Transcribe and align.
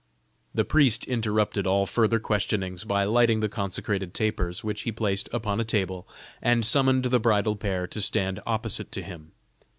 The 0.55 0.65
priest 0.65 1.05
interrupted 1.05 1.67
all 1.67 1.85
further 1.85 2.17
questionings 2.17 2.83
by 2.83 3.03
lighting 3.03 3.39
the 3.39 3.47
consecrated 3.47 4.15
tapers, 4.15 4.63
which 4.63 4.81
he 4.81 4.91
placed 4.91 5.29
upon 5.31 5.59
a 5.59 5.63
table, 5.63 6.07
and 6.41 6.65
summoned 6.65 7.03
the 7.05 7.19
bridal 7.19 7.55
pair 7.55 7.85
to 7.85 8.01
stand 8.01 8.39
opposite 8.47 8.91
to 8.93 9.03
him. 9.03 9.33